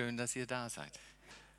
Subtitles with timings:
[0.00, 0.98] Schön, dass ihr da seid.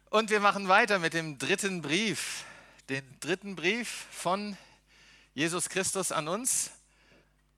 [0.10, 2.44] Und wir machen weiter mit dem dritten Brief,
[2.90, 4.58] den dritten Brief von
[5.36, 6.72] Jesus Christus an uns.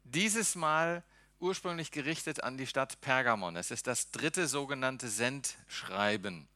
[0.04, 1.02] Dieses Mal
[1.40, 3.56] ursprünglich gerichtet an die Stadt Pergamon.
[3.56, 6.50] Es ist das dritte sogenannte Sendschreiben.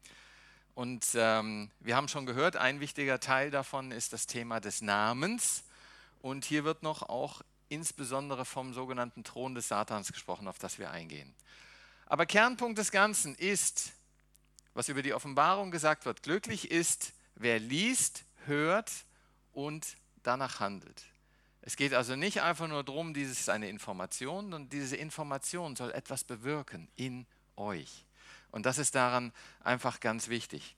[0.76, 5.64] Und ähm, wir haben schon gehört, ein wichtiger Teil davon ist das Thema des Namens.
[6.22, 10.92] Und hier wird noch auch insbesondere vom sogenannten Thron des Satans gesprochen, auf das wir
[10.92, 11.34] eingehen.
[12.08, 13.94] Aber Kernpunkt des Ganzen ist,
[14.78, 18.92] was über die Offenbarung gesagt wird, glücklich ist, wer liest, hört
[19.52, 21.04] und danach handelt.
[21.64, 25.92] Es geht also nicht einfach nur darum, dieses ist eine Information, und diese Information soll
[25.94, 27.26] etwas bewirken in
[27.56, 28.06] euch.
[28.52, 30.77] Und das ist daran einfach ganz wichtig.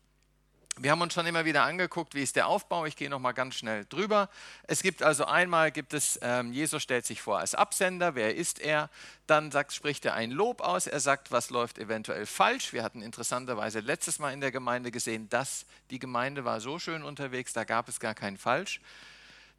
[0.82, 2.86] Wir haben uns schon immer wieder angeguckt, wie ist der Aufbau.
[2.86, 4.30] Ich gehe noch mal ganz schnell drüber.
[4.64, 8.16] Es gibt also einmal gibt es ähm, Jesus stellt sich vor als Absender.
[8.16, 8.90] Wer ist er?
[9.28, 10.88] Dann sagt, spricht er ein Lob aus.
[10.88, 12.72] Er sagt, was läuft eventuell falsch.
[12.72, 17.04] Wir hatten interessanterweise letztes Mal in der Gemeinde gesehen, dass die Gemeinde war so schön
[17.04, 18.80] unterwegs, da gab es gar kein Falsch.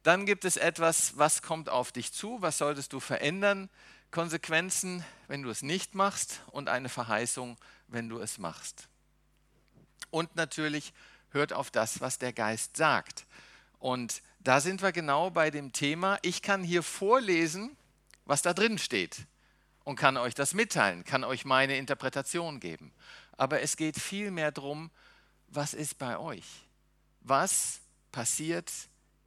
[0.01, 2.41] Dann gibt es etwas, was kommt auf dich zu?
[2.41, 3.69] Was solltest du verändern?
[4.09, 7.57] Konsequenzen, wenn du es nicht machst und eine Verheißung,
[7.87, 8.87] wenn du es machst.
[10.09, 10.93] Und natürlich
[11.31, 13.25] hört auf das, was der Geist sagt.
[13.79, 17.75] Und da sind wir genau bei dem Thema, ich kann hier vorlesen,
[18.25, 19.25] was da drin steht
[19.83, 22.91] und kann euch das mitteilen, kann euch meine Interpretation geben.
[23.37, 24.91] Aber es geht vielmehr darum,
[25.47, 26.45] was ist bei euch?
[27.21, 28.71] Was passiert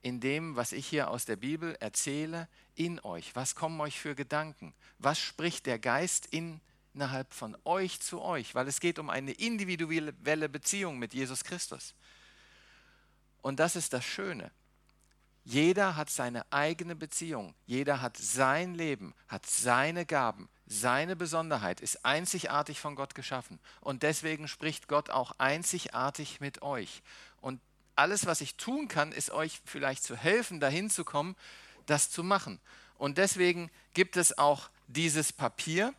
[0.02, 3.34] in dem, was ich hier aus der Bibel erzähle, in euch?
[3.34, 4.74] Was kommen euch für Gedanken?
[4.98, 6.60] Was spricht der Geist in euch?
[6.94, 11.94] Innerhalb von euch zu euch, weil es geht um eine individuelle Beziehung mit Jesus Christus.
[13.42, 14.50] Und das ist das Schöne.
[15.44, 22.04] Jeder hat seine eigene Beziehung, jeder hat sein Leben, hat seine Gaben, seine Besonderheit, ist
[22.06, 23.58] einzigartig von Gott geschaffen.
[23.80, 27.02] Und deswegen spricht Gott auch einzigartig mit euch.
[27.42, 27.60] Und
[27.94, 31.36] alles, was ich tun kann, ist euch vielleicht zu helfen, dahin zu kommen,
[31.84, 32.58] das zu machen.
[32.96, 35.92] Und deswegen gibt es auch dieses Papier,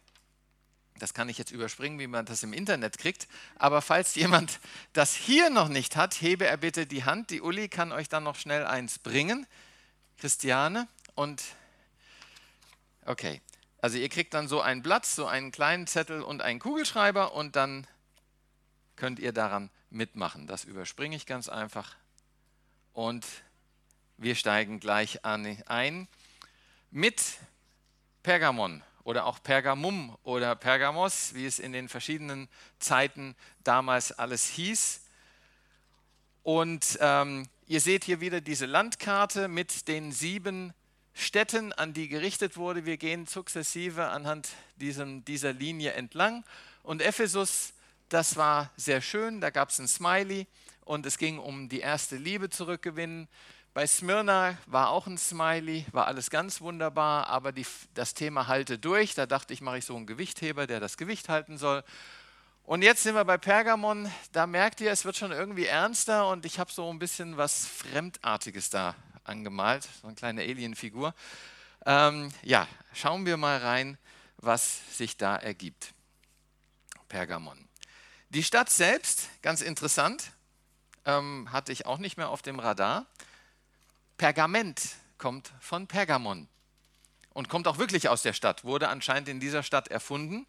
[0.98, 3.28] das kann ich jetzt überspringen, wie man das im Internet kriegt.
[3.56, 4.60] Aber falls jemand
[4.94, 7.32] das hier noch nicht hat, hebe er bitte die Hand.
[7.32, 9.46] Die Uli kann euch dann noch schnell eins bringen.
[10.18, 10.88] Christiane.
[11.14, 11.44] Und
[13.06, 13.42] okay,
[13.82, 17.56] also ihr kriegt dann so ein Blatt, so einen kleinen Zettel und einen Kugelschreiber und
[17.56, 17.86] dann
[18.96, 20.48] könnt ihr daran mitmachen.
[20.48, 21.96] Das überspringe ich ganz einfach.
[22.94, 23.26] Und
[24.18, 26.08] wir steigen gleich ein
[26.90, 27.22] mit
[28.24, 32.50] Pergamon oder auch Pergamum oder Pergamos, wie es in den verschiedenen
[32.80, 35.02] Zeiten damals alles hieß.
[36.44, 40.74] Und ähm, ihr seht hier wieder diese Landkarte mit den sieben
[41.14, 42.86] Städten, an die gerichtet wurde.
[42.86, 46.44] Wir gehen sukzessive anhand diesem, dieser Linie entlang.
[46.82, 47.74] Und Ephesus,
[48.10, 50.48] das war sehr schön, da gab es ein Smiley
[50.84, 53.28] und es ging um die erste Liebe zurückgewinnen.
[53.76, 58.80] Bei Smyrna war auch ein Smiley, war alles ganz wunderbar, aber die, das Thema halte
[58.80, 59.16] durch.
[59.16, 61.84] Da dachte ich, mache ich so einen Gewichtheber, der das Gewicht halten soll.
[62.64, 64.10] Und jetzt sind wir bei Pergamon.
[64.32, 67.68] Da merkt ihr, es wird schon irgendwie ernster und ich habe so ein bisschen was
[67.68, 71.14] Fremdartiges da angemalt, so eine kleine Alienfigur.
[71.86, 73.98] Ähm, ja, schauen wir mal rein,
[74.38, 75.94] was sich da ergibt.
[77.10, 77.68] Pergamon.
[78.30, 80.32] Die Stadt selbst, ganz interessant,
[81.04, 83.06] ähm, hatte ich auch nicht mehr auf dem Radar.
[84.18, 84.82] Pergament
[85.18, 86.48] kommt von Pergamon
[87.34, 90.46] und kommt auch wirklich aus der Stadt, wurde anscheinend in dieser Stadt erfunden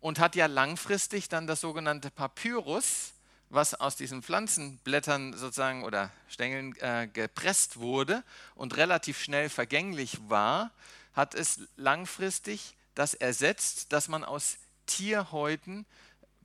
[0.00, 3.12] und hat ja langfristig dann das sogenannte Papyrus,
[3.50, 8.24] was aus diesen Pflanzenblättern sozusagen oder Stängeln äh, gepresst wurde
[8.54, 10.72] und relativ schnell vergänglich war,
[11.12, 15.84] hat es langfristig das ersetzt, dass man aus Tierhäuten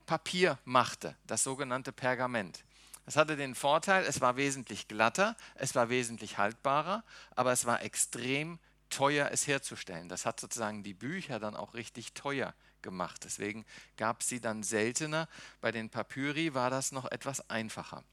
[0.06, 2.62] Papier machte, das sogenannte Pergament.
[3.04, 7.04] Das hatte den Vorteil, es war wesentlich glatter, es war wesentlich haltbarer,
[7.34, 8.58] aber es war extrem
[8.90, 10.08] teuer, es herzustellen.
[10.08, 13.24] Das hat sozusagen die Bücher dann auch richtig teuer gemacht.
[13.24, 13.64] Deswegen
[13.96, 15.28] gab es sie dann seltener.
[15.60, 18.04] Bei den Papyri war das noch etwas einfacher.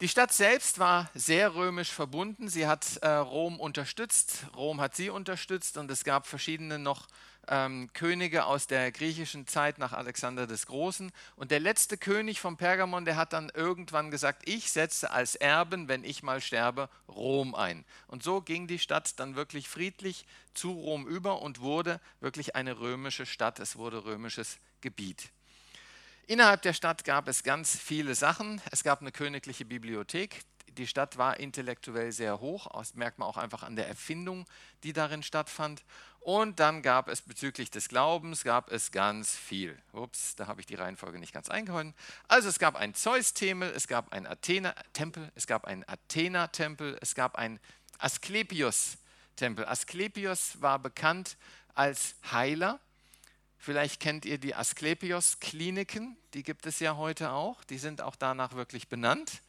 [0.00, 2.48] Die Stadt selbst war sehr römisch verbunden.
[2.48, 7.06] Sie hat äh, Rom unterstützt, Rom hat sie unterstützt und es gab verschiedene noch
[7.48, 11.12] ähm, Könige aus der griechischen Zeit nach Alexander des Großen.
[11.36, 15.88] Und der letzte König von Pergamon, der hat dann irgendwann gesagt, ich setze als Erben,
[15.88, 17.84] wenn ich mal sterbe, Rom ein.
[18.06, 22.78] Und so ging die Stadt dann wirklich friedlich zu Rom über und wurde wirklich eine
[22.80, 23.58] römische Stadt.
[23.60, 25.30] Es wurde römisches Gebiet.
[26.26, 28.62] Innerhalb der Stadt gab es ganz viele Sachen.
[28.70, 30.42] Es gab eine königliche Bibliothek,
[30.78, 34.44] Die Stadt war intellektuell sehr hoch, das merkt man auch einfach an der Erfindung,
[34.82, 35.84] die darin stattfand.
[36.24, 39.78] Und dann gab es bezüglich des Glaubens, gab es ganz viel.
[39.92, 41.92] Ups, da habe ich die Reihenfolge nicht ganz eingehalten.
[42.28, 47.36] Also es gab einen Zeus-Tempel, es gab einen Athena-Tempel, es gab einen Athena-Tempel, es gab
[47.36, 47.60] einen
[47.98, 49.66] Asklepios-Tempel.
[49.66, 51.36] Asklepios war bekannt
[51.74, 52.80] als Heiler.
[53.58, 57.64] Vielleicht kennt ihr die Asklepios-Kliniken, die gibt es ja heute auch.
[57.64, 59.42] Die sind auch danach wirklich benannt.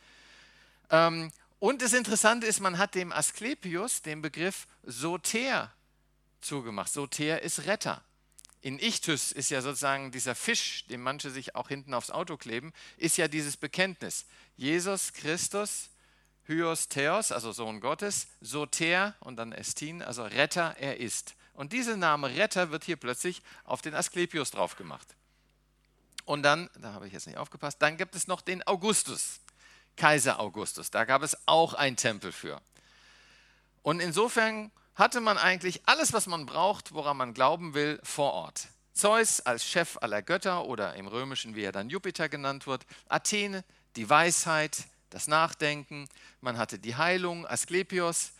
[0.89, 5.71] Ähm, und das Interessante ist, man hat dem Asklepios den Begriff Soter
[6.45, 6.91] zugemacht.
[6.91, 8.03] Soter ist Retter.
[8.61, 12.73] In Ichthys ist ja sozusagen dieser Fisch, den manche sich auch hinten aufs Auto kleben,
[12.97, 14.25] ist ja dieses Bekenntnis.
[14.57, 15.89] Jesus Christus,
[16.45, 21.35] Hyos Theos, also Sohn Gottes, Soter und dann Estin, also Retter, er ist.
[21.53, 25.07] Und dieser Name Retter wird hier plötzlich auf den Asklepios drauf gemacht.
[26.25, 29.41] Und dann, da habe ich jetzt nicht aufgepasst, dann gibt es noch den Augustus,
[29.95, 30.89] Kaiser Augustus.
[30.89, 32.61] Da gab es auch einen Tempel für.
[33.83, 38.67] Und insofern hatte man eigentlich alles, was man braucht, woran man glauben will, vor Ort.
[38.93, 43.65] Zeus als Chef aller Götter oder im Römischen, wie er dann Jupiter genannt wird, Athene,
[43.97, 46.07] die Weisheit, das Nachdenken,
[46.39, 48.31] man hatte die Heilung, Asklepios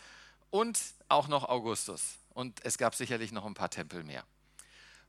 [0.49, 0.79] und
[1.09, 2.17] auch noch Augustus.
[2.33, 4.23] Und es gab sicherlich noch ein paar Tempel mehr.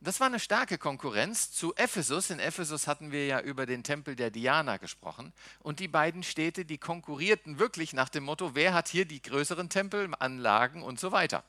[0.00, 2.28] Das war eine starke Konkurrenz zu Ephesus.
[2.30, 5.32] In Ephesus hatten wir ja über den Tempel der Diana gesprochen.
[5.60, 9.70] Und die beiden Städte, die konkurrierten wirklich nach dem Motto, wer hat hier die größeren
[9.70, 11.44] Tempelanlagen und so weiter.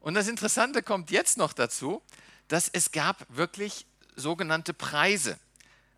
[0.00, 2.02] Und das Interessante kommt jetzt noch dazu,
[2.48, 3.86] dass es gab wirklich
[4.16, 5.38] sogenannte Preise.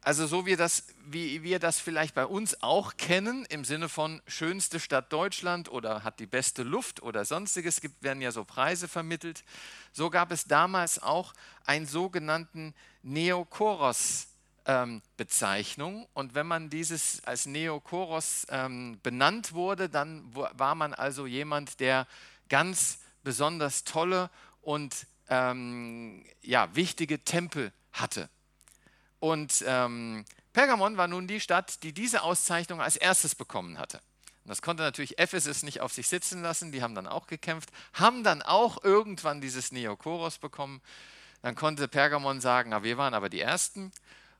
[0.05, 4.21] Also so wie, das, wie wir das vielleicht bei uns auch kennen, im Sinne von
[4.27, 8.87] schönste Stadt Deutschland oder hat die beste Luft oder sonstiges, gibt, werden ja so Preise
[8.87, 9.45] vermittelt.
[9.93, 11.33] So gab es damals auch
[11.65, 14.27] einen sogenannten Neokoros.
[14.67, 15.01] Ähm.
[16.13, 22.07] Und wenn man dieses als Neokoros ähm, benannt wurde, dann war man also jemand, der
[22.51, 24.29] ganz besonders tolle
[24.61, 28.29] und ähm, ja, wichtige Tempel hatte.
[29.25, 33.97] Und ähm, Pergamon war nun die Stadt, die diese Auszeichnung als erstes bekommen hatte.
[34.45, 37.71] Und das konnte natürlich Ephesus nicht auf sich sitzen lassen, die haben dann auch gekämpft,
[37.95, 40.83] haben dann auch irgendwann dieses Neokoros bekommen.
[41.41, 43.93] Dann konnte Pergamon sagen, na, wir waren aber die Ersten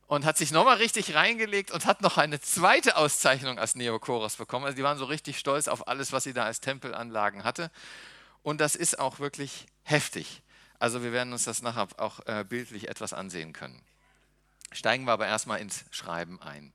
[0.07, 4.67] und hat sich nochmal richtig reingelegt und hat noch eine zweite Auszeichnung als Neokoros bekommen.
[4.67, 7.71] Also die waren so richtig stolz auf alles, was sie da als Tempelanlagen hatte.
[8.43, 10.43] Und das ist auch wirklich heftig.
[10.79, 13.83] Also wir werden uns das nachher auch äh, bildlich etwas ansehen können.
[14.75, 16.73] Steigen wir aber erstmal ins Schreiben ein.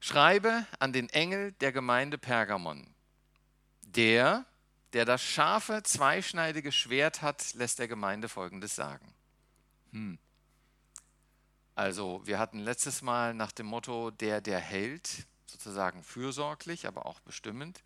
[0.00, 2.94] Schreibe an den Engel der Gemeinde Pergamon.
[3.82, 4.46] Der,
[4.94, 9.14] der das scharfe, zweischneidige Schwert hat, lässt der Gemeinde Folgendes sagen.
[9.92, 10.18] Hm.
[11.74, 17.20] Also, wir hatten letztes Mal nach dem Motto, der, der hält, sozusagen fürsorglich, aber auch
[17.20, 17.82] bestimmend.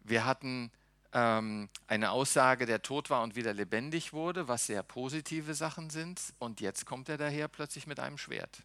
[0.00, 0.72] Wir hatten
[1.12, 6.20] eine Aussage, der tot war und wieder lebendig wurde, was sehr positive Sachen sind.
[6.38, 8.62] Und jetzt kommt er daher plötzlich mit einem Schwert.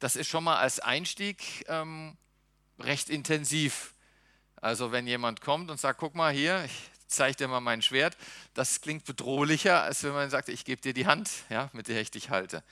[0.00, 2.16] Das ist schon mal als Einstieg ähm,
[2.78, 3.94] recht intensiv.
[4.56, 8.16] Also wenn jemand kommt und sagt, guck mal hier, ich zeige dir mal mein Schwert,
[8.54, 12.00] das klingt bedrohlicher, als wenn man sagt, ich gebe dir die Hand, ja, mit der
[12.00, 12.62] ich dich halte.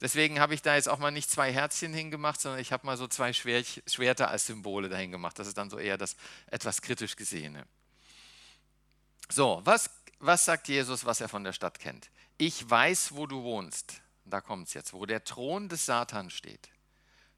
[0.00, 2.96] Deswegen habe ich da jetzt auch mal nicht zwei Herzchen hingemacht, sondern ich habe mal
[2.96, 5.38] so zwei Schwerter als Symbole dahin gemacht.
[5.38, 7.66] Das ist dann so eher das etwas kritisch Gesehene.
[9.30, 9.88] So, was,
[10.18, 12.10] was sagt Jesus, was er von der Stadt kennt?
[12.36, 14.00] Ich weiß, wo du wohnst.
[14.24, 16.68] Da kommt es jetzt, wo der Thron des Satans steht.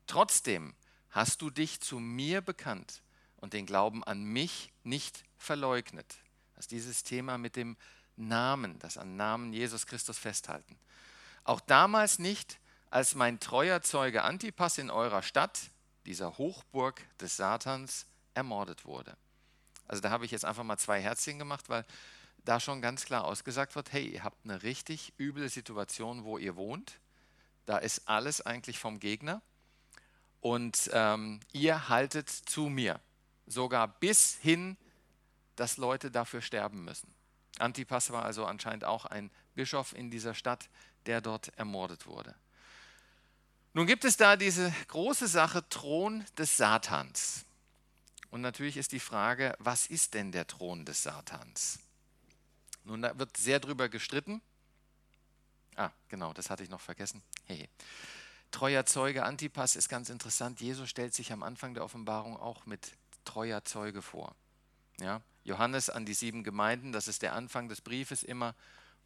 [0.07, 0.75] Trotzdem
[1.11, 3.03] hast du dich zu mir bekannt
[3.37, 6.17] und den Glauben an mich nicht verleugnet.
[6.55, 7.77] Das ist dieses Thema mit dem
[8.17, 10.79] Namen, das an Namen Jesus Christus festhalten.
[11.45, 12.59] Auch damals nicht,
[12.91, 15.61] als mein treuer Zeuge Antipas in eurer Stadt,
[16.07, 19.17] dieser Hochburg des Satans, ermordet wurde.
[19.93, 21.85] Also da habe ich jetzt einfach mal zwei Herzchen gemacht, weil
[22.47, 26.57] da schon ganz klar ausgesagt wird, hey, ihr habt eine richtig üble Situation, wo ihr
[26.57, 26.99] wohnt.
[27.67, 29.43] Da ist alles eigentlich vom Gegner.
[30.41, 33.01] Und ähm, ihr haltet zu mir.
[33.47, 34.79] Sogar bis hin,
[35.57, 37.13] dass Leute dafür sterben müssen.
[37.59, 40.71] Antipas war also anscheinend auch ein Bischof in dieser Stadt,
[41.05, 42.35] der dort ermordet wurde.
[43.75, 47.45] Nun gibt es da diese große Sache Thron des Satans.
[48.33, 51.79] Und natürlich ist die Frage, was ist denn der Thron des Satans?
[52.85, 54.41] Nun, da wird sehr drüber gestritten.
[55.77, 57.23] Ah, genau, das hatte ich noch vergessen.
[57.45, 57.69] Hey.
[58.51, 60.63] Treuer Zeuge Antipas ist ganz interessant.
[60.63, 62.93] Jesus stellt sich am Anfang der Offenbarung auch mit
[63.27, 64.35] treuer Zeuge vor.
[64.99, 65.21] Ja?
[65.45, 68.55] Johannes an die sieben Gemeinden, das ist der Anfang des Briefes immer,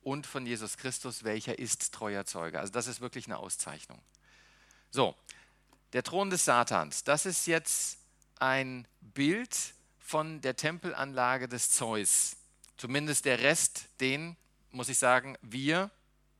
[0.02, 2.60] und von Jesus Christus, welcher ist treuer Zeuge.
[2.60, 4.00] Also das ist wirklich eine Auszeichnung.
[4.92, 5.16] So,
[5.94, 7.98] der Thron des Satans, das ist jetzt
[8.40, 12.36] ein Bild von der Tempelanlage des Zeus.
[12.76, 14.36] Zumindest der Rest, den,
[14.70, 15.90] muss ich sagen, wir,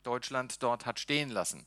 [0.02, 1.66] Deutschland, dort hat stehen lassen.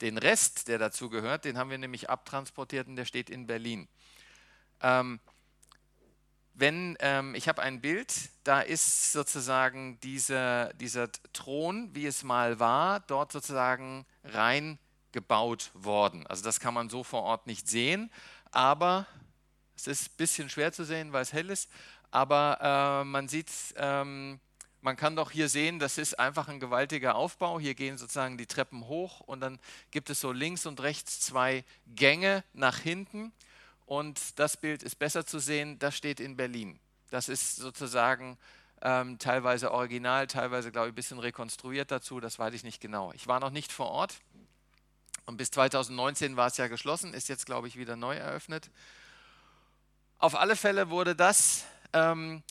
[0.00, 3.88] Den Rest, der dazu gehört, den haben wir nämlich abtransportiert und der steht in Berlin.
[4.80, 5.20] Ähm,
[6.54, 8.12] wenn ähm, ich habe ein Bild,
[8.44, 16.26] da ist sozusagen dieser, dieser Thron, wie es mal war, dort sozusagen reingebaut worden.
[16.26, 18.10] Also das kann man so vor Ort nicht sehen,
[18.50, 19.06] aber
[19.86, 21.70] es ist ein bisschen schwer zu sehen, weil es hell ist,
[22.10, 24.40] aber äh, man sieht, ähm,
[24.80, 27.60] man kann doch hier sehen, das ist einfach ein gewaltiger Aufbau.
[27.60, 29.60] Hier gehen sozusagen die Treppen hoch und dann
[29.92, 33.32] gibt es so links und rechts zwei Gänge nach hinten.
[33.86, 36.80] Und das Bild ist besser zu sehen, das steht in Berlin.
[37.10, 38.38] Das ist sozusagen
[38.82, 43.12] ähm, teilweise original, teilweise, glaube ich, ein bisschen rekonstruiert dazu, das weiß ich nicht genau.
[43.12, 44.18] Ich war noch nicht vor Ort
[45.26, 48.70] und bis 2019 war es ja geschlossen, ist jetzt, glaube ich, wieder neu eröffnet.
[50.22, 52.44] Auf alle Fälle wurde das ähm,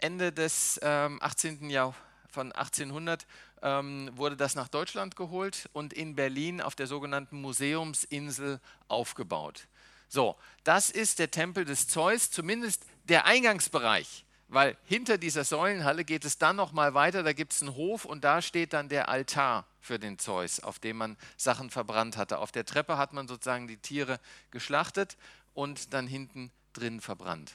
[0.00, 1.68] Ende des ähm, 18.
[1.68, 1.92] Jahr
[2.30, 3.26] von 1800
[3.62, 9.66] ähm, wurde das nach Deutschland geholt und in Berlin auf der sogenannten Museumsinsel aufgebaut.
[10.08, 16.24] So, das ist der Tempel des Zeus, zumindest der Eingangsbereich, weil hinter dieser Säulenhalle geht
[16.24, 19.08] es dann noch mal weiter, da gibt es einen Hof und da steht dann der
[19.08, 22.38] Altar für den Zeus, auf dem man Sachen verbrannt hatte.
[22.38, 24.20] Auf der Treppe hat man sozusagen die Tiere
[24.52, 25.16] geschlachtet
[25.54, 27.52] und dann hinten drin verbrannt.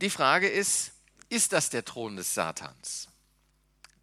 [0.00, 0.92] Die Frage ist,
[1.28, 3.08] ist das der Thron des Satans?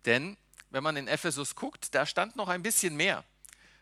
[0.06, 0.38] Denn
[0.70, 3.24] wenn man in Ephesus guckt, da stand noch ein bisschen mehr.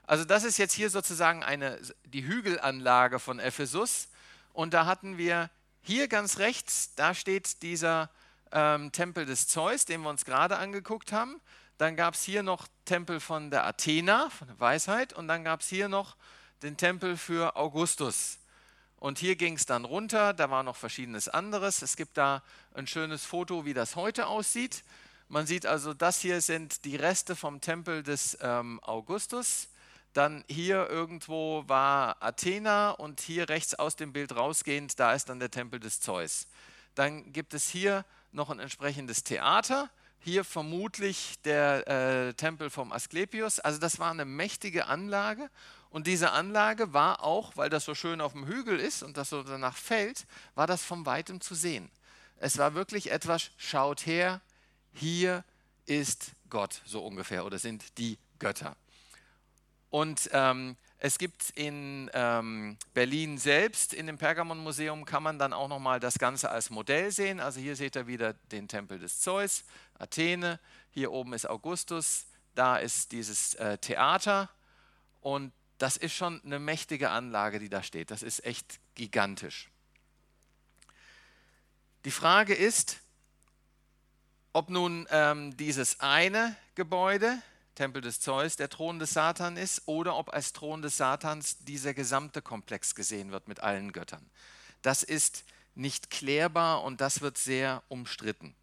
[0.08, 4.08] Also das ist jetzt hier sozusagen eine, die Hügelanlage von Ephesus.
[4.54, 5.50] Und da hatten wir
[5.82, 8.10] hier ganz rechts, da steht dieser
[8.52, 11.42] ähm, Tempel des Zeus, den wir uns gerade angeguckt haben.
[11.78, 15.14] Dann gab es hier noch Tempel von der Athena, von der Weisheit.
[15.14, 16.16] Und dann gab es hier noch
[16.64, 18.38] den Tempel für Augustus.
[19.06, 21.84] Und hier ging es dann runter, da war noch verschiedenes anderes.
[21.84, 22.42] Es gibt da
[22.74, 24.84] ein schönes Foto, wie das heute aussieht.
[25.30, 29.68] Man sieht also, das hier sind die Reste vom Tempel des ähm, Augustus.
[30.14, 35.40] Dann hier irgendwo war Athena und hier rechts aus dem Bild rausgehend, da ist dann
[35.40, 36.48] der Tempel des Zeus.
[36.96, 39.92] Dann gibt es hier noch ein entsprechendes Theater.
[40.18, 43.60] Hier vermutlich der äh, Tempel vom Asklepios.
[43.60, 45.52] Also das war eine mächtige Anlage.
[45.96, 49.30] Und diese Anlage war auch, weil das so schön auf dem Hügel ist und das
[49.30, 51.90] so danach fällt, war das von weitem zu sehen.
[52.38, 54.42] Es war wirklich etwas, schaut her,
[54.92, 55.46] hier
[55.86, 58.76] ist Gott so ungefähr oder sind die Götter.
[59.90, 65.70] Und ähm, es gibt in ähm, Berlin selbst, in dem Pergamon-Museum, kann man dann auch
[65.70, 67.40] nochmal das Ganze als Modell sehen.
[67.40, 69.64] Also hier seht ihr wieder den Tempel des Zeus,
[69.98, 70.60] Athene.
[70.92, 74.50] Hier oben ist Augustus, da ist dieses äh, Theater.
[75.22, 78.12] Und das ist schon eine mächtige Anlage, die da steht.
[78.12, 79.70] Das ist echt gigantisch.
[82.06, 83.00] Die Frage ist,
[84.54, 87.42] ob nun ähm, dieses eine Gebäude,
[87.74, 91.94] Tempel des Zeus der Thron des Satan ist oder ob als Thron des Satans dieser
[91.94, 94.26] gesamte Komplex gesehen wird mit allen Göttern.
[94.82, 98.56] Das ist nicht klärbar und das wird sehr umstritten.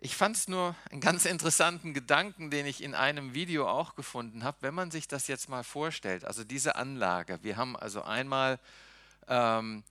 [0.00, 4.44] Ich fand es nur einen ganz interessanten Gedanken, den ich in einem Video auch gefunden
[4.44, 6.24] habe, wenn man sich das jetzt mal vorstellt.
[6.24, 8.60] Also diese Anlage, wir haben also einmal,
[9.26, 9.82] ähm,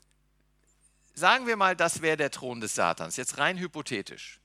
[1.13, 4.39] sagen wir mal, das wäre der Thron des Satans, jetzt rein hypothetisch.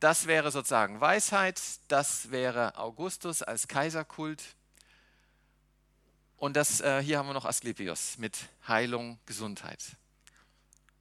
[0.00, 4.42] Das wäre sozusagen Weisheit, das wäre Augustus als Kaiserkult.
[6.36, 9.96] Und das, äh, hier haben wir noch Asklepios mit Heilung, Gesundheit.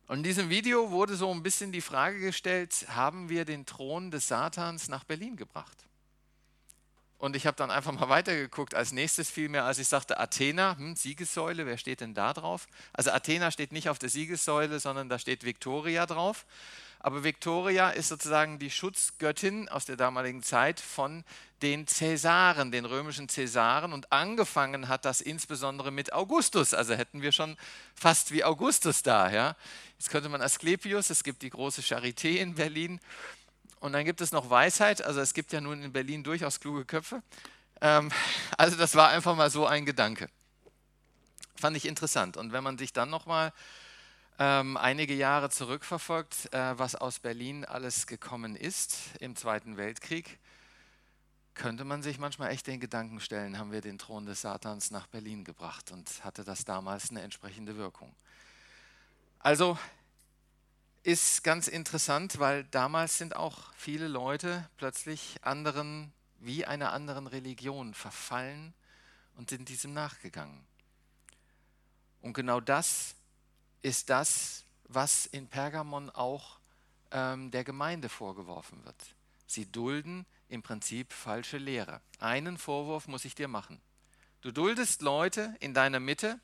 [0.08, 4.12] Und in diesem Video wurde so ein bisschen die Frage gestellt, haben wir den Thron
[4.12, 5.78] des Satans nach Berlin gebracht?
[7.24, 8.76] Und ich habe dann einfach mal weitergeguckt.
[8.76, 12.68] Als nächstes fiel mir, als ich sagte, Athena, hm, Siegessäule, wer steht denn da drauf?
[12.92, 16.46] Also Athena steht nicht auf der Siegessäule, sondern da steht Victoria drauf.
[17.06, 21.26] Aber Victoria ist sozusagen die Schutzgöttin aus der damaligen Zeit von
[21.62, 23.92] den Cäsaren, den römischen Cäsaren.
[23.92, 26.74] Und angefangen hat das insbesondere mit Augustus.
[26.74, 27.58] Also hätten wir schon
[27.94, 29.30] fast wie Augustus da.
[29.30, 29.58] Ja?
[30.00, 33.02] Jetzt könnte man Asklepios, es gibt die große Charité in Berlin.
[33.82, 35.04] Und dann gibt es noch Weisheit.
[35.04, 37.22] Also es gibt ja nun in Berlin durchaus kluge Köpfe.
[37.82, 38.14] Ähm,
[38.58, 40.30] also das war einfach mal so ein Gedanke.
[41.58, 42.38] Fand ich interessant.
[42.38, 43.52] Und wenn man sich dann nochmal
[44.40, 50.40] ähm, einige Jahre zurückverfolgt, äh, was aus Berlin alles gekommen ist im Zweiten Weltkrieg,
[51.54, 55.08] könnte man sich manchmal echt den Gedanken stellen, haben wir den Thron des Satans nach
[55.08, 58.16] Berlin gebracht und hatte das damals eine entsprechende Wirkung.
[59.40, 59.78] Also
[61.04, 67.94] ist ganz interessant, weil damals sind auch viele Leute plötzlich anderen, wie einer anderen Religion
[67.94, 68.74] verfallen
[69.36, 70.66] und sind diesem nachgegangen.
[72.22, 73.16] Und genau das
[73.84, 76.58] ist das, was in Pergamon auch
[77.12, 79.16] ähm, der Gemeinde vorgeworfen wird.
[79.46, 82.02] Sie dulden im Prinzip falsche Lehre.
[82.20, 83.80] Einen Vorwurf muss ich dir machen.
[84.42, 86.40] Du duldest Leute in deiner Mitte,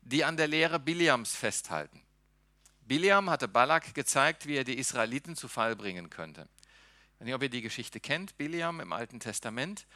[0.00, 2.00] die an der Lehre Biliams festhalten.
[2.82, 6.42] Biliam hatte Balak gezeigt, wie er die Israeliten zu Fall bringen könnte.
[6.42, 8.36] Ich weiß nicht, ob ihr die Geschichte kennt.
[8.36, 9.86] Biliam im Alten Testament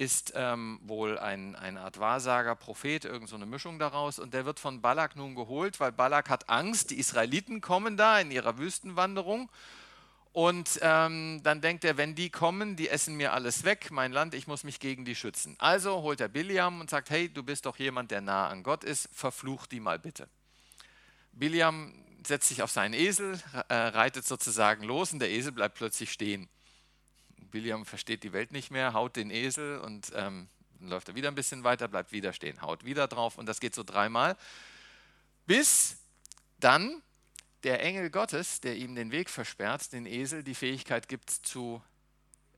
[0.00, 4.18] ist ähm, wohl ein, eine Art Wahrsager, Prophet, irgend so eine Mischung daraus.
[4.18, 8.18] Und der wird von Balak nun geholt, weil Balak hat Angst, die Israeliten kommen da
[8.18, 9.50] in ihrer Wüstenwanderung.
[10.32, 14.32] Und ähm, dann denkt er, wenn die kommen, die essen mir alles weg, mein Land,
[14.32, 15.54] ich muss mich gegen die schützen.
[15.58, 18.84] Also holt er Biliam und sagt, hey, du bist doch jemand, der nah an Gott
[18.84, 20.30] ist, verfluch die mal bitte.
[21.32, 21.92] Biliam
[22.26, 23.38] setzt sich auf seinen Esel,
[23.68, 26.48] äh, reitet sozusagen los und der Esel bleibt plötzlich stehen.
[27.52, 31.28] William versteht die Welt nicht mehr, haut den Esel und ähm, dann läuft er wieder
[31.28, 34.36] ein bisschen weiter, bleibt wieder stehen, haut wieder drauf und das geht so dreimal,
[35.46, 35.96] bis
[36.58, 37.02] dann
[37.62, 41.82] der Engel Gottes, der ihm den Weg versperrt, den Esel die Fähigkeit gibt zu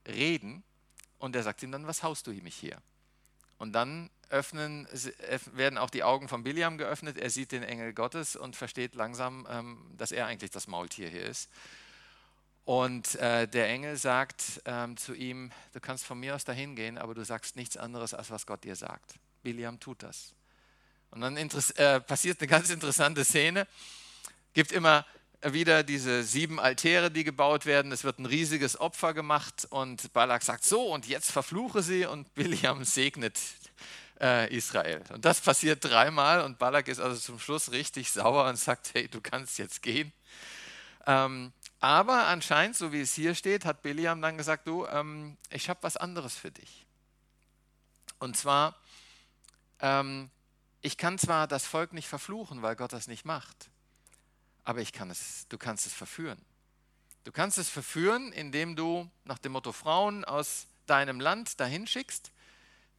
[0.07, 0.63] reden
[1.19, 2.79] und der sagt ihm dann, was haust du mich hier?
[3.59, 4.89] Und dann öffnen,
[5.53, 9.47] werden auch die Augen von Biliam geöffnet, er sieht den Engel Gottes und versteht langsam,
[9.51, 11.51] ähm, dass er eigentlich das Maultier hier ist.
[12.65, 16.97] Und äh, der Engel sagt ähm, zu ihm, du kannst von mir aus dahin gehen,
[16.97, 19.15] aber du sagst nichts anderes, als was Gott dir sagt.
[19.43, 20.35] Biliam tut das.
[21.11, 23.67] Und dann äh, passiert eine ganz interessante Szene.
[24.55, 25.05] Gibt immer
[25.43, 27.91] wieder diese sieben Altäre, die gebaut werden.
[27.91, 32.33] Es wird ein riesiges Opfer gemacht und Balak sagt so und jetzt verfluche sie und
[32.35, 33.39] Biliam segnet
[34.21, 35.03] äh, Israel.
[35.13, 39.09] Und das passiert dreimal und Balak ist also zum Schluss richtig sauer und sagt, hey,
[39.09, 40.13] du kannst jetzt gehen.
[41.07, 41.53] Ähm,
[41.83, 45.83] aber anscheinend, so wie es hier steht, hat Biliam dann gesagt, du, ähm, ich habe
[45.83, 46.87] was anderes für dich.
[48.21, 48.77] Und zwar,
[49.81, 50.31] ähm,
[50.81, 53.69] ich kann zwar das Volk nicht verfluchen, weil Gott das nicht macht,
[54.63, 56.41] aber ich kann es, du kannst es verführen.
[57.25, 62.32] Du kannst es verführen, indem du nach dem Motto Frauen aus deinem Land dahin schickst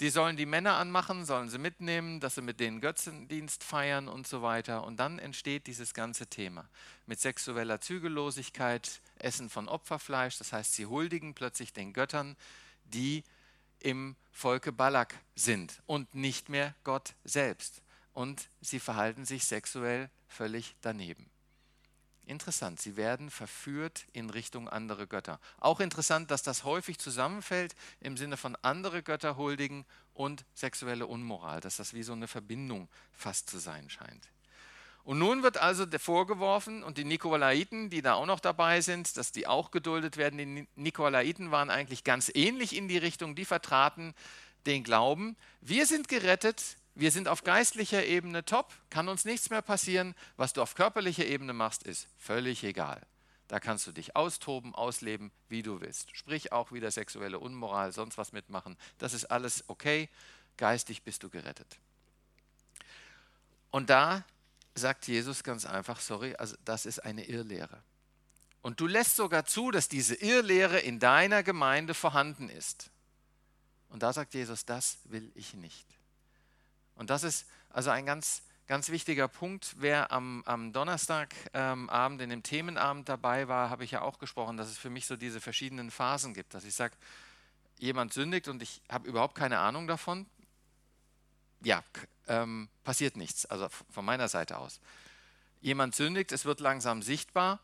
[0.04, 4.28] die sollen die Männer anmachen, sollen sie mitnehmen, dass sie mit denen Götzendienst feiern und
[4.28, 4.84] so weiter.
[4.84, 6.68] Und dann entsteht dieses ganze Thema
[7.06, 10.38] mit sexueller Zügellosigkeit, Essen von Opferfleisch.
[10.40, 12.36] Das heißt, sie huldigen plötzlich den Göttern,
[12.84, 13.24] die
[13.80, 17.82] im Volke Balak sind und nicht mehr Gott selbst.
[18.12, 21.33] Und sie verhalten sich sexuell völlig daneben.
[22.26, 25.40] Interessant, sie werden verführt in Richtung andere Götter.
[25.60, 31.60] Auch interessant, dass das häufig zusammenfällt im Sinne von andere Götter huldigen und sexuelle Unmoral,
[31.60, 34.30] dass das wie so eine Verbindung fast zu sein scheint.
[35.04, 39.34] Und nun wird also vorgeworfen, und die Nikolaiten, die da auch noch dabei sind, dass
[39.34, 40.38] die auch geduldet werden.
[40.38, 44.14] Die Nikolaiten waren eigentlich ganz ähnlich in die Richtung, die vertraten
[44.66, 49.62] den Glauben, wir sind gerettet wir sind auf geistlicher Ebene top, kann uns nichts mehr
[49.62, 50.14] passieren.
[50.38, 53.02] Was du auf körperlicher Ebene machst, ist völlig egal.
[53.48, 56.16] Da kannst du dich austoben, ausleben, wie du willst.
[56.16, 58.78] Sprich auch wieder sexuelle Unmoral, sonst was mitmachen.
[59.00, 60.10] Das ist alles okay.
[60.58, 61.80] Geistig bist du gerettet.
[63.72, 64.24] Und da
[64.76, 67.82] sagt Jesus ganz einfach, sorry, also das ist eine Irrlehre.
[68.62, 72.92] Und du lässt sogar zu, dass diese Irrlehre in deiner Gemeinde vorhanden ist.
[73.90, 75.88] Und da sagt Jesus, das will ich nicht.
[76.96, 79.76] Und das ist also ein ganz, ganz wichtiger Punkt.
[79.78, 84.58] Wer am, am Donnerstagabend ähm, in dem Themenabend dabei war, habe ich ja auch gesprochen,
[84.58, 86.54] dass es für mich so diese verschiedenen Phasen gibt.
[86.54, 86.96] Dass ich sage,
[87.80, 90.26] jemand sündigt und ich habe überhaupt keine Ahnung davon.
[91.62, 91.84] Ja,
[92.28, 94.80] ähm, passiert nichts, also von meiner Seite aus.
[95.62, 97.60] Jemand sündigt, es wird langsam sichtbar.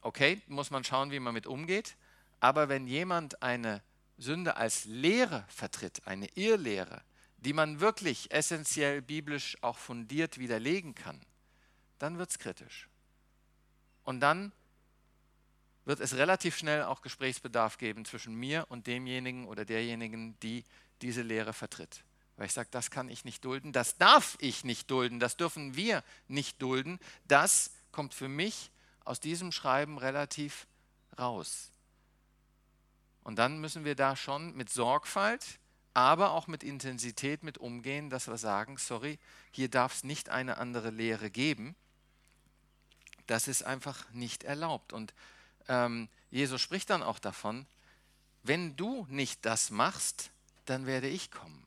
[0.00, 1.94] Okay, muss man schauen, wie man mit umgeht.
[2.40, 3.80] Aber wenn jemand eine
[4.18, 7.00] Sünde als Lehre vertritt, eine Irrlehre,
[7.44, 11.20] die man wirklich essentiell biblisch auch fundiert widerlegen kann,
[11.98, 12.88] dann wird es kritisch.
[14.04, 14.52] Und dann
[15.84, 20.64] wird es relativ schnell auch Gesprächsbedarf geben zwischen mir und demjenigen oder derjenigen, die
[21.00, 22.04] diese Lehre vertritt.
[22.36, 25.76] Weil ich sage, das kann ich nicht dulden, das darf ich nicht dulden, das dürfen
[25.76, 26.98] wir nicht dulden.
[27.26, 28.70] Das kommt für mich
[29.04, 30.66] aus diesem Schreiben relativ
[31.18, 31.72] raus.
[33.24, 35.58] Und dann müssen wir da schon mit Sorgfalt
[35.94, 39.18] aber auch mit Intensität mit umgehen, dass wir sagen, sorry,
[39.50, 41.74] hier darf es nicht eine andere Lehre geben.
[43.26, 44.92] Das ist einfach nicht erlaubt.
[44.92, 45.12] Und
[45.68, 47.66] ähm, Jesus spricht dann auch davon,
[48.42, 50.30] wenn du nicht das machst,
[50.64, 51.66] dann werde ich kommen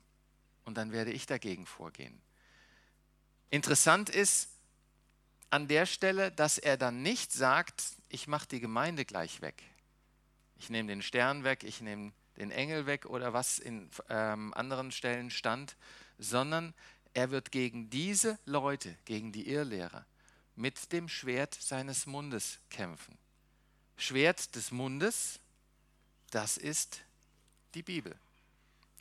[0.66, 2.20] und dann werde ich dagegen vorgehen.
[3.50, 4.50] Interessant ist
[5.50, 9.62] an der Stelle, dass er dann nicht sagt, ich mache die Gemeinde gleich weg.
[10.58, 14.92] Ich nehme den Stern weg, ich nehme den Engel weg oder was in ähm, anderen
[14.92, 15.76] Stellen stand,
[16.18, 16.74] sondern
[17.14, 20.06] er wird gegen diese Leute, gegen die Irrlehrer,
[20.56, 23.18] mit dem Schwert seines Mundes kämpfen.
[23.98, 25.40] Schwert des Mundes,
[26.32, 27.02] das ist
[27.74, 28.16] die Bibel.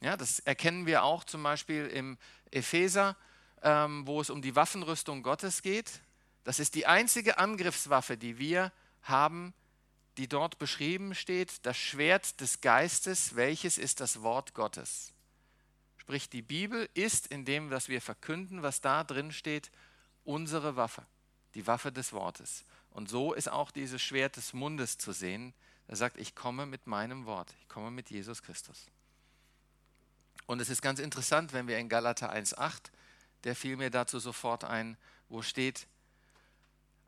[0.00, 2.18] Ja, das erkennen wir auch zum Beispiel im
[2.50, 3.16] Epheser,
[3.62, 6.00] ähm, wo es um die Waffenrüstung Gottes geht.
[6.44, 8.70] Das ist die einzige Angriffswaffe, die wir
[9.02, 9.54] haben,
[10.16, 15.12] die dort beschrieben steht, das Schwert des Geistes, welches ist das Wort Gottes.
[15.98, 19.70] Sprich, die Bibel ist in dem, was wir verkünden, was da drin steht,
[20.24, 21.04] unsere Waffe,
[21.54, 22.64] die Waffe des Wortes.
[22.90, 25.54] Und so ist auch dieses Schwert des Mundes zu sehen.
[25.88, 28.86] Er sagt, ich komme mit meinem Wort, ich komme mit Jesus Christus.
[30.46, 32.90] Und es ist ganz interessant, wenn wir in Galater 1,8,
[33.44, 34.96] der fiel mir dazu sofort ein,
[35.28, 35.86] wo steht,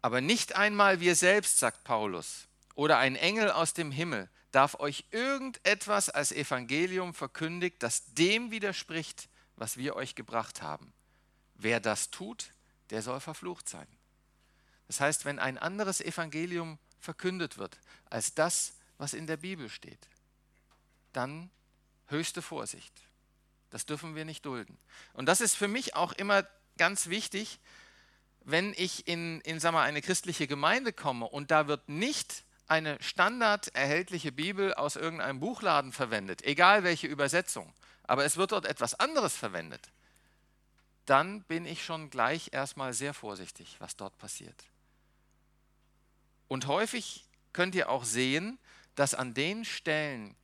[0.02, 5.06] aber nicht einmal wir selbst, sagt Paulus, oder ein Engel aus dem Himmel darf euch
[5.10, 10.92] irgendetwas als Evangelium verkündigt, das dem widerspricht, was wir euch gebracht haben.
[11.56, 12.52] Wer das tut,
[12.90, 13.88] der soll verflucht sein.
[14.86, 20.08] Das heißt, wenn ein anderes Evangelium verkündet wird als das, was in der Bibel steht,
[21.12, 21.50] dann
[22.08, 22.92] höchste Vorsicht.
[23.70, 24.78] Das dürfen wir nicht dulden.
[25.14, 27.58] Und das ist für mich auch immer ganz wichtig,
[28.44, 33.00] wenn ich in, in sagen wir, eine christliche Gemeinde komme und da wird nicht eine
[33.02, 37.72] standard erhältliche Bibel aus irgendeinem Buchladen verwendet, egal welche Übersetzung,
[38.04, 39.90] aber es wird dort etwas anderes verwendet,
[41.06, 44.64] dann bin ich schon gleich erstmal sehr vorsichtig, was dort passiert.
[46.48, 48.58] Und häufig könnt ihr auch sehen,
[48.96, 50.34] dass an den Stellen,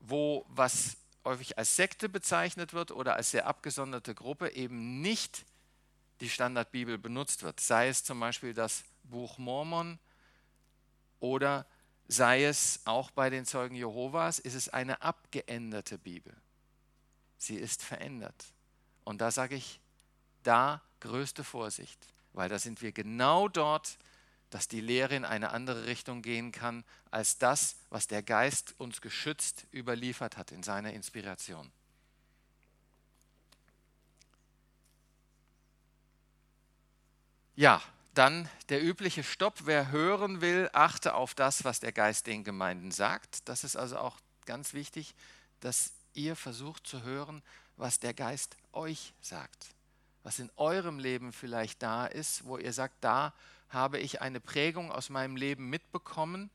[0.00, 5.44] wo was häufig als Sekte bezeichnet wird oder als sehr abgesonderte Gruppe, eben nicht
[6.20, 7.60] die Standardbibel benutzt wird.
[7.60, 9.98] Sei es zum Beispiel das Buch Mormon
[11.22, 11.66] oder
[12.08, 16.34] sei es auch bei den Zeugen Jehovas, ist es eine abgeänderte Bibel.
[17.38, 18.52] Sie ist verändert.
[19.04, 19.80] Und da sage ich,
[20.42, 23.98] da größte Vorsicht, weil da sind wir genau dort,
[24.50, 29.00] dass die Lehre in eine andere Richtung gehen kann als das, was der Geist uns
[29.00, 31.70] geschützt überliefert hat in seiner Inspiration.
[37.54, 37.80] Ja,
[38.14, 39.60] dann der übliche Stopp.
[39.64, 43.48] Wer hören will, achte auf das, was der Geist den Gemeinden sagt.
[43.48, 45.14] Das ist also auch ganz wichtig,
[45.60, 47.42] dass ihr versucht zu hören,
[47.76, 49.68] was der Geist euch sagt.
[50.22, 53.32] Was in eurem Leben vielleicht da ist, wo ihr sagt, da
[53.70, 56.50] habe ich eine Prägung aus meinem Leben mitbekommen,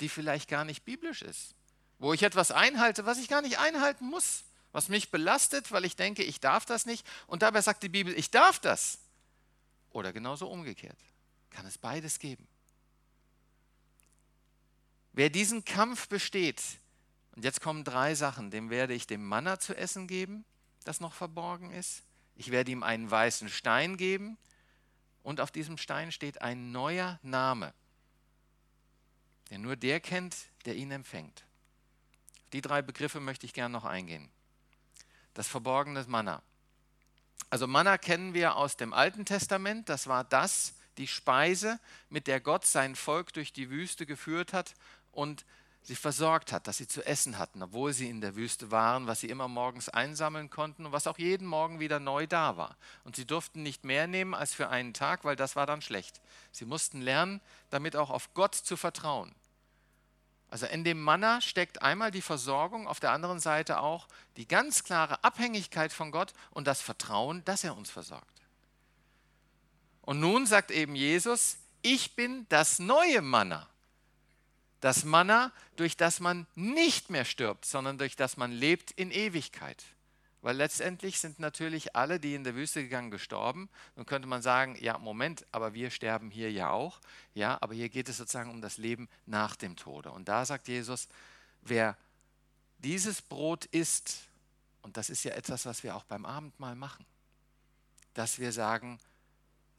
[0.00, 1.54] die vielleicht gar nicht biblisch ist.
[1.98, 5.96] Wo ich etwas einhalte, was ich gar nicht einhalten muss, was mich belastet, weil ich
[5.96, 7.06] denke, ich darf das nicht.
[7.26, 8.98] Und dabei sagt die Bibel, ich darf das.
[9.90, 10.98] Oder genauso umgekehrt.
[11.50, 12.46] Kann es beides geben.
[15.12, 16.62] Wer diesen Kampf besteht,
[17.34, 20.44] und jetzt kommen drei Sachen, dem werde ich dem Manna zu essen geben,
[20.84, 22.02] das noch verborgen ist.
[22.36, 24.38] Ich werde ihm einen weißen Stein geben,
[25.22, 27.74] und auf diesem Stein steht ein neuer Name,
[29.50, 31.44] den nur der kennt, der ihn empfängt.
[32.44, 34.30] Auf die drei Begriffe möchte ich gerne noch eingehen.
[35.34, 36.42] Das verborgene Manna.
[37.50, 42.40] Also Manna kennen wir aus dem Alten Testament, das war das, die Speise, mit der
[42.40, 44.74] Gott sein Volk durch die Wüste geführt hat
[45.10, 45.44] und
[45.82, 49.20] sie versorgt hat, dass sie zu essen hatten, obwohl sie in der Wüste waren, was
[49.20, 52.76] sie immer morgens einsammeln konnten und was auch jeden Morgen wieder neu da war.
[53.02, 56.20] Und sie durften nicht mehr nehmen als für einen Tag, weil das war dann schlecht.
[56.52, 59.34] Sie mussten lernen, damit auch auf Gott zu vertrauen.
[60.50, 64.82] Also in dem Manna steckt einmal die Versorgung, auf der anderen Seite auch die ganz
[64.82, 68.26] klare Abhängigkeit von Gott und das Vertrauen, dass er uns versorgt.
[70.02, 73.68] Und nun sagt eben Jesus, ich bin das neue Manna.
[74.80, 79.84] Das Manna, durch das man nicht mehr stirbt, sondern durch das man lebt in Ewigkeit.
[80.42, 83.68] Weil letztendlich sind natürlich alle, die in der Wüste gegangen, gestorben.
[83.94, 87.00] Dann könnte man sagen, ja, Moment, aber wir sterben hier ja auch.
[87.34, 90.10] Ja, aber hier geht es sozusagen um das Leben nach dem Tode.
[90.10, 91.08] Und da sagt Jesus,
[91.60, 91.96] wer
[92.78, 94.28] dieses Brot isst,
[94.82, 97.04] und das ist ja etwas, was wir auch beim Abendmahl machen,
[98.14, 98.98] dass wir sagen,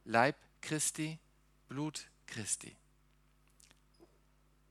[0.05, 1.17] Leib Christi,
[1.67, 2.75] Blut Christi.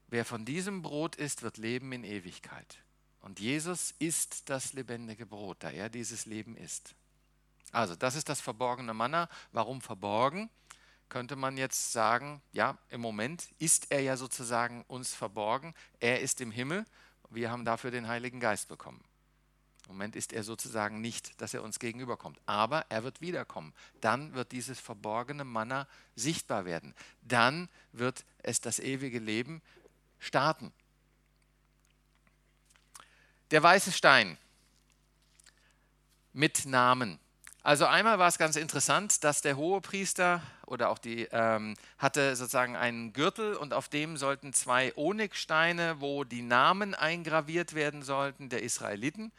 [0.06, 2.78] Wer von diesem Brot isst, wird leben in Ewigkeit.
[3.20, 6.94] Und Jesus ist das lebendige Brot, da er dieses Leben ist.
[7.72, 9.28] Also, das ist das verborgene Manna.
[9.52, 10.50] Warum verborgen?
[11.08, 15.74] Könnte man jetzt sagen, ja, im Moment ist er ja sozusagen uns verborgen.
[15.98, 16.84] Er ist im Himmel.
[17.30, 19.02] Wir haben dafür den Heiligen Geist bekommen.
[19.86, 22.40] Im Moment ist er sozusagen nicht, dass er uns gegenüberkommt.
[22.46, 23.74] Aber er wird wiederkommen.
[24.00, 26.94] Dann wird dieses verborgene Manna sichtbar werden.
[27.22, 29.62] Dann wird es das ewige Leben
[30.20, 30.72] starten.
[33.50, 34.38] Der weiße Stein
[36.32, 37.18] mit Namen.
[37.64, 42.76] Also einmal war es ganz interessant, dass der Hohepriester oder auch die ähm, hatte sozusagen
[42.76, 48.62] einen Gürtel und auf dem sollten zwei Onyxsteine, wo die Namen eingraviert werden sollten der
[48.62, 49.32] Israeliten.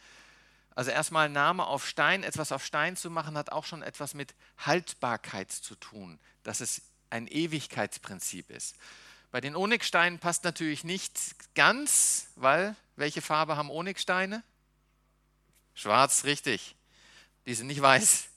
[0.76, 4.36] Also erstmal Name auf Stein, etwas auf Stein zu machen, hat auch schon etwas mit
[4.58, 8.76] Haltbarkeit zu tun, dass es ein Ewigkeitsprinzip ist.
[9.32, 14.44] Bei den Onyxsteinen passt natürlich nicht ganz, weil welche Farbe haben Onyxsteine?
[15.74, 16.76] Schwarz, richtig.
[17.46, 18.28] Die sind nicht weiß.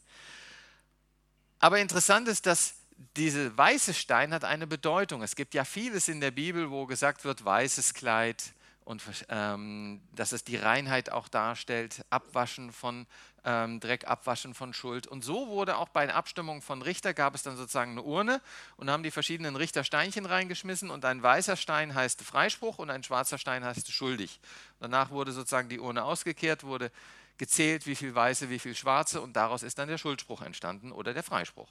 [1.60, 2.74] Aber interessant ist, dass
[3.16, 5.22] diese weiße Stein hat eine Bedeutung.
[5.22, 10.32] Es gibt ja vieles in der Bibel, wo gesagt wird, weißes Kleid und ähm, dass
[10.32, 13.06] es die Reinheit auch darstellt, Abwaschen von
[13.44, 15.06] ähm, Dreck, Abwaschen von Schuld.
[15.06, 18.40] Und so wurde auch bei der Abstimmung von Richter, gab es dann sozusagen eine Urne
[18.76, 23.02] und haben die verschiedenen Richter Steinchen reingeschmissen und ein weißer Stein heißt Freispruch und ein
[23.02, 24.40] schwarzer Stein heißt schuldig.
[24.80, 26.90] Danach wurde sozusagen die Urne ausgekehrt, wurde
[27.38, 31.14] gezählt, wie viel Weiße, wie viel Schwarze und daraus ist dann der Schuldspruch entstanden oder
[31.14, 31.68] der Freispruch.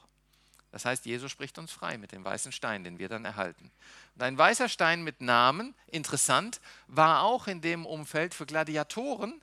[0.74, 3.70] Das heißt, Jesus spricht uns frei mit dem weißen Stein, den wir dann erhalten.
[4.16, 9.40] Und ein weißer Stein mit Namen, interessant, war auch in dem Umfeld für Gladiatoren.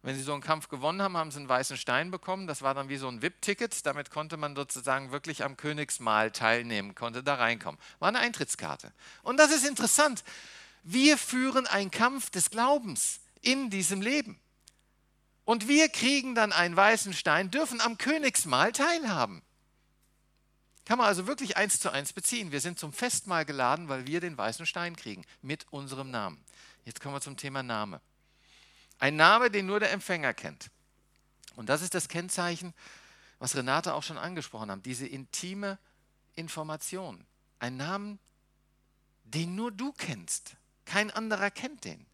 [0.00, 2.46] Wenn sie so einen Kampf gewonnen haben, haben sie einen weißen Stein bekommen.
[2.46, 3.84] Das war dann wie so ein VIP-Ticket.
[3.84, 7.78] Damit konnte man sozusagen wirklich am Königsmahl teilnehmen, konnte da reinkommen.
[7.98, 8.90] War eine Eintrittskarte.
[9.22, 10.24] Und das ist interessant.
[10.82, 14.40] Wir führen einen Kampf des Glaubens in diesem Leben.
[15.44, 19.42] Und wir kriegen dann einen weißen Stein, dürfen am Königsmahl teilhaben.
[20.90, 22.50] Kann man also wirklich eins zu eins beziehen.
[22.50, 26.42] Wir sind zum Festmahl geladen, weil wir den weißen Stein kriegen mit unserem Namen.
[26.84, 28.00] Jetzt kommen wir zum Thema Name.
[28.98, 30.68] Ein Name, den nur der Empfänger kennt.
[31.54, 32.74] Und das ist das Kennzeichen,
[33.38, 35.78] was Renate auch schon angesprochen hat, diese intime
[36.34, 37.24] Information.
[37.60, 38.18] Ein Namen,
[39.22, 40.56] den nur du kennst.
[40.86, 42.04] Kein anderer kennt den.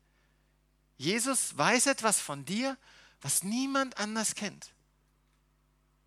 [0.98, 2.76] Jesus weiß etwas von dir
[3.22, 4.68] was niemand anders kennt.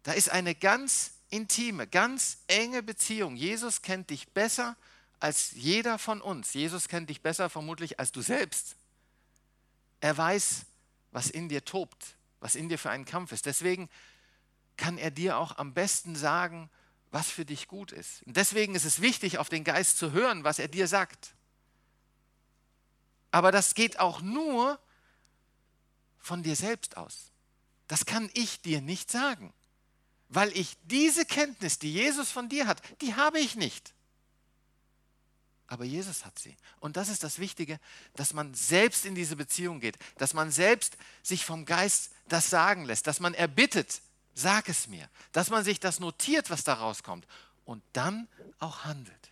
[0.03, 3.35] Da ist eine ganz intime, ganz enge Beziehung.
[3.35, 4.75] Jesus kennt dich besser
[5.19, 6.53] als jeder von uns.
[6.53, 8.75] Jesus kennt dich besser vermutlich als du selbst.
[10.01, 10.65] Er weiß,
[11.11, 13.45] was in dir tobt, was in dir für einen Kampf ist.
[13.45, 13.89] Deswegen
[14.77, 16.69] kann er dir auch am besten sagen,
[17.11, 18.23] was für dich gut ist.
[18.23, 21.33] Und deswegen ist es wichtig, auf den Geist zu hören, was er dir sagt.
[23.31, 24.79] Aber das geht auch nur,
[26.19, 27.31] von dir selbst aus.
[27.87, 29.53] Das kann ich dir nicht sagen,
[30.29, 33.93] weil ich diese Kenntnis, die Jesus von dir hat, die habe ich nicht.
[35.67, 36.55] Aber Jesus hat sie.
[36.79, 37.79] Und das ist das Wichtige,
[38.15, 42.85] dass man selbst in diese Beziehung geht, dass man selbst sich vom Geist das sagen
[42.85, 44.01] lässt, dass man erbittet,
[44.33, 47.27] sag es mir, dass man sich das notiert, was da rauskommt
[47.65, 48.27] und dann
[48.59, 49.31] auch handelt.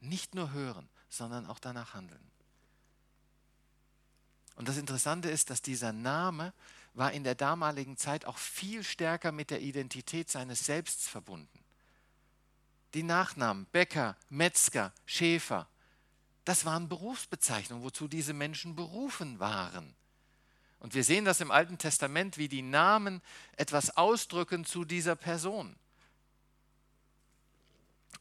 [0.00, 2.20] Nicht nur hören, sondern auch danach handeln.
[4.56, 6.52] Und das Interessante ist, dass dieser Name
[6.98, 11.64] war in der damaligen Zeit auch viel stärker mit der Identität seines Selbst verbunden.
[12.94, 15.68] Die Nachnamen Bäcker, Metzger, Schäfer,
[16.44, 19.94] das waren Berufsbezeichnungen, wozu diese Menschen berufen waren.
[20.80, 23.20] Und wir sehen das im Alten Testament, wie die Namen
[23.56, 25.76] etwas ausdrücken zu dieser Person.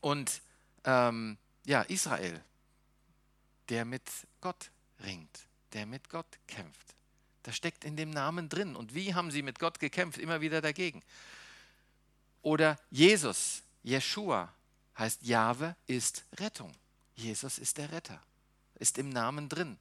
[0.02, 0.42] Und
[0.84, 2.44] ähm, ja, Israel,
[3.70, 4.04] der mit
[4.42, 4.72] Gott
[5.04, 6.96] ringt der mit Gott kämpft.
[7.48, 8.76] Das steckt in dem Namen drin.
[8.76, 10.20] Und wie haben sie mit Gott gekämpft?
[10.20, 11.02] Immer wieder dagegen.
[12.42, 14.54] Oder Jesus, Jeshua,
[14.98, 16.74] heißt Jahwe ist Rettung.
[17.16, 18.22] Jesus ist der Retter,
[18.76, 19.78] ist im Namen drin.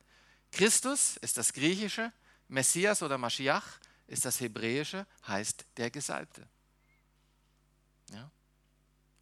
[0.53, 2.13] Christus ist das Griechische,
[2.47, 6.47] Messias oder Maschiach ist das Hebräische, heißt der Gesalbte.
[8.13, 8.31] Ja?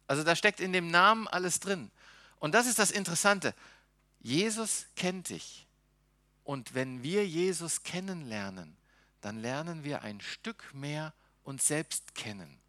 [0.05, 1.89] Also da steckt in dem Namen alles drin.
[2.37, 3.55] Und das ist das Interessante.
[4.21, 5.64] Jesus kennt dich.
[6.45, 8.77] Und wenn wir Jesus kennenlernen,
[9.19, 12.59] dann lernen wir ein Stück mehr uns selbst kennen.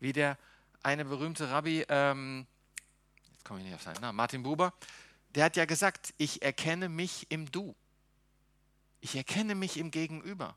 [0.00, 0.38] Wie der
[0.82, 2.46] eine berühmte Rabbi, ähm,
[3.32, 4.72] jetzt komme ich nicht auf seinen Namen, Martin Buber,
[5.34, 7.74] der hat ja gesagt, ich erkenne mich im Du.
[9.00, 10.56] Ich erkenne mich im Gegenüber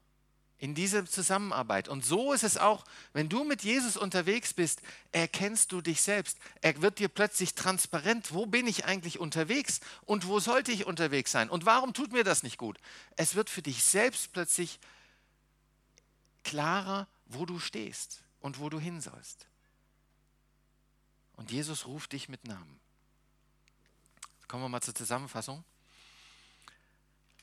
[0.62, 1.88] in dieser Zusammenarbeit.
[1.88, 6.38] Und so ist es auch, wenn du mit Jesus unterwegs bist, erkennst du dich selbst.
[6.62, 11.32] Er wird dir plötzlich transparent, wo bin ich eigentlich unterwegs und wo sollte ich unterwegs
[11.32, 12.78] sein und warum tut mir das nicht gut.
[13.18, 14.80] Es wird für dich selbst plötzlich
[16.44, 19.48] klarer, wo du stehst und wo du hin sollst.
[21.38, 22.80] Und Jesus ruft dich mit Namen.
[24.48, 25.64] Kommen wir mal zur Zusammenfassung.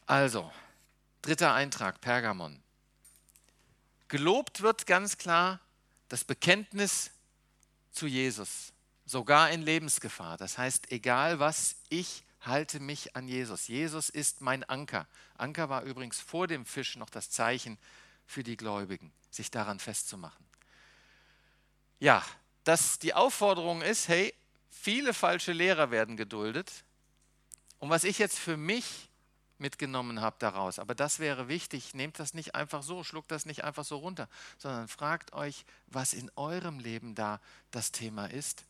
[0.06, 0.52] Also,
[1.20, 2.62] dritter Eintrag, Pergamon.
[4.08, 5.60] Gelobt wird ganz klar
[6.08, 7.10] das Bekenntnis
[7.92, 8.72] zu Jesus,
[9.04, 10.36] sogar in Lebensgefahr.
[10.36, 13.68] Das heißt, egal was, ich halte mich an Jesus.
[13.68, 15.06] Jesus ist mein Anker.
[15.36, 17.78] Anker war übrigens vor dem Fisch noch das Zeichen
[18.26, 20.46] für die Gläubigen, sich daran festzumachen.
[22.00, 22.24] Ja,
[22.64, 24.34] dass die Aufforderung ist, hey,
[24.70, 26.84] viele falsche Lehrer werden geduldet.
[27.78, 29.07] Und was ich jetzt für mich
[29.60, 33.64] mitgenommen habe daraus, aber das wäre wichtig, nehmt das nicht einfach so, schluckt das nicht
[33.64, 37.40] einfach so runter, sondern fragt euch, was in eurem Leben da
[37.70, 38.64] das Thema ist.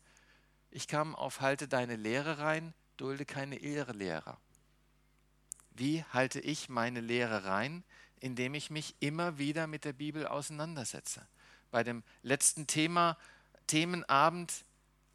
[0.71, 4.37] Ich kam auf Halte deine Lehre rein, dulde keine Irrlehrer.
[5.71, 7.83] Wie halte ich meine Lehre rein?
[8.19, 11.25] Indem ich mich immer wieder mit der Bibel auseinandersetze.
[11.71, 13.17] Bei dem letzten Thema,
[13.67, 14.65] Themenabend,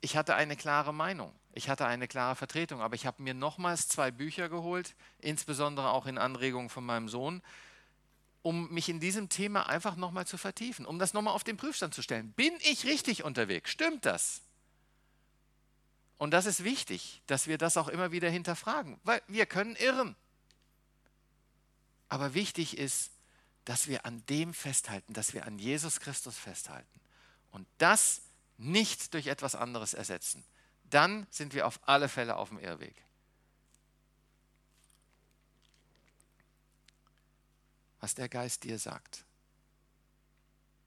[0.01, 1.33] ich hatte eine klare Meinung.
[1.57, 6.07] Ich hatte eine klare Vertretung, aber ich habe mir nochmals zwei Bücher geholt, insbesondere auch
[6.07, 7.43] in Anregung von meinem Sohn,
[8.43, 11.95] um mich in diesem Thema einfach nochmal zu vertiefen, um das nochmal auf den Prüfstand
[11.95, 12.33] zu stellen.
[12.33, 13.71] Bin ich richtig unterwegs?
[13.71, 14.43] Stimmt das?
[16.19, 20.17] Und das ist wichtig, dass wir das auch immer wieder hinterfragen, weil wir können irren.
[22.09, 23.13] Aber wichtig ist,
[23.65, 27.01] dass wir an dem festhalten, dass wir an Jesus Christus festhalten
[27.53, 28.23] und das
[28.59, 30.45] nicht durch etwas anderes ersetzen
[30.95, 32.95] dann sind wir auf alle Fälle auf dem Irrweg.
[37.99, 39.25] Was der Geist dir sagt.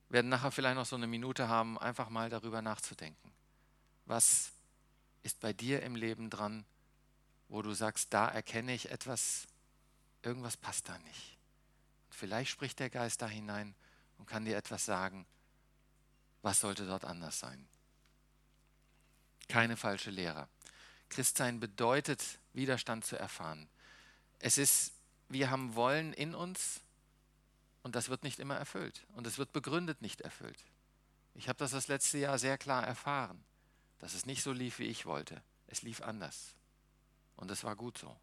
[0.08, 3.32] Wir werden nachher vielleicht noch so eine Minute haben, einfach mal darüber nachzudenken.
[4.06, 4.52] Was
[5.22, 6.64] ist bei dir im Leben dran,
[7.48, 9.46] wo du sagst, da erkenne ich etwas,
[10.22, 11.36] irgendwas passt da nicht.
[12.08, 13.74] Vielleicht spricht der Geist da hinein
[14.16, 15.26] und kann dir etwas sagen,
[16.40, 17.68] was sollte dort anders sein
[19.48, 20.48] keine falsche Lehre.
[21.08, 23.68] Christsein bedeutet, Widerstand zu erfahren.
[24.38, 24.92] Es ist,
[25.28, 26.80] wir haben Wollen in uns
[27.82, 29.06] und das wird nicht immer erfüllt.
[29.14, 30.64] Und es wird begründet nicht erfüllt.
[31.34, 33.42] Ich habe das das letzte Jahr sehr klar erfahren,
[33.98, 35.42] dass es nicht so lief, wie ich wollte.
[35.66, 36.54] Es lief anders.
[37.36, 38.16] Und es war gut so.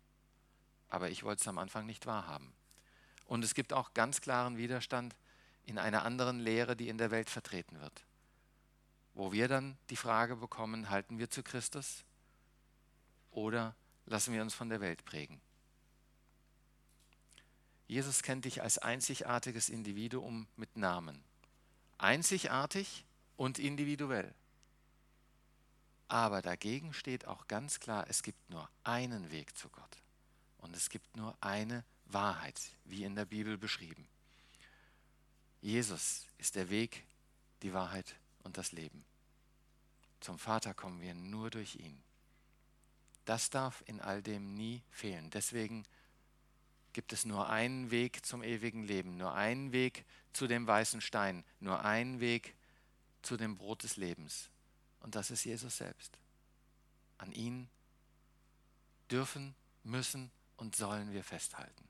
[0.89, 2.53] Aber ich wollte es am Anfang nicht wahrhaben.
[3.25, 5.15] Und es gibt auch ganz klaren Widerstand
[5.63, 8.05] in einer anderen Lehre, die in der Welt vertreten wird
[9.15, 12.03] wo wir dann die Frage bekommen, halten wir zu Christus
[13.31, 13.75] oder
[14.05, 15.41] lassen wir uns von der Welt prägen?
[17.87, 21.23] Jesus kennt dich als einzigartiges Individuum mit Namen.
[21.97, 23.05] Einzigartig
[23.37, 24.33] und individuell.
[26.07, 29.97] Aber dagegen steht auch ganz klar, es gibt nur einen Weg zu Gott.
[30.57, 34.07] Und es gibt nur eine Wahrheit, wie in der Bibel beschrieben.
[35.61, 37.05] Jesus ist der Weg,
[37.61, 39.03] die Wahrheit und das Leben.
[40.21, 42.01] Zum Vater kommen wir nur durch ihn.
[43.25, 45.29] Das darf in all dem nie fehlen.
[45.31, 45.83] Deswegen
[46.93, 51.43] gibt es nur einen Weg zum ewigen Leben, nur einen Weg zu dem weißen Stein,
[51.59, 52.55] nur einen Weg
[53.21, 54.49] zu dem Brot des Lebens.
[55.01, 56.17] Und das ist Jesus selbst.
[57.17, 57.67] An ihn
[59.11, 61.87] dürfen, müssen und sollen wir festhalten.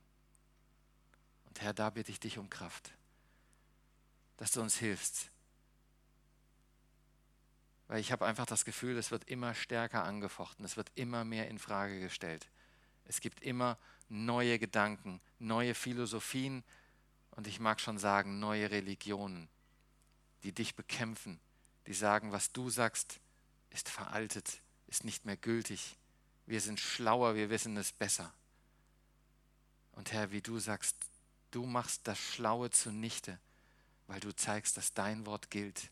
[1.45, 2.91] Und Herr, da bitte ich dich um Kraft,
[4.37, 5.29] dass du uns hilfst,
[7.87, 11.47] weil ich habe einfach das Gefühl, es wird immer stärker angefochten, es wird immer mehr
[11.49, 12.47] in Frage gestellt.
[13.05, 13.77] Es gibt immer
[14.09, 16.63] neue Gedanken, neue Philosophien
[17.31, 19.47] und ich mag schon sagen, neue Religionen,
[20.43, 21.39] die dich bekämpfen,
[21.85, 23.19] die sagen, was du sagst,
[23.69, 25.97] ist veraltet, ist nicht mehr gültig.
[26.47, 28.33] Wir sind schlauer, wir wissen es besser.
[29.91, 30.95] Und Herr, wie du sagst,
[31.51, 33.39] du machst das Schlaue zunichte,
[34.07, 35.89] weil du zeigst, dass dein Wort gilt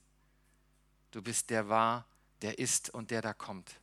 [1.13, 2.08] Du bist der war,
[2.41, 3.80] der ist und der da kommt.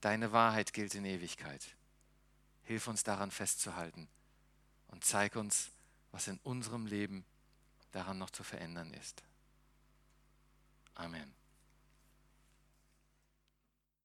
[0.00, 1.64] Deine Wahrheit gilt in Ewigkeit.
[2.64, 4.08] Hilf uns daran festzuhalten
[4.88, 5.70] und zeig uns,
[6.10, 7.24] was in unserem Leben
[7.92, 9.22] daran noch zu verändern ist.
[10.96, 11.32] Amen.